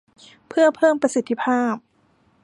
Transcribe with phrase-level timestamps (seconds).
[0.47, 1.75] เพื่อเพิ่มประสิทธิภาพ